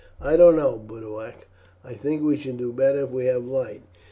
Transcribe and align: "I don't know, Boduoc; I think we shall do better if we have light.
"I 0.19 0.35
don't 0.35 0.55
know, 0.55 0.79
Boduoc; 0.79 1.45
I 1.83 1.93
think 1.93 2.23
we 2.23 2.35
shall 2.35 2.55
do 2.57 2.73
better 2.73 3.03
if 3.03 3.11
we 3.11 3.25
have 3.27 3.45
light. 3.45 3.83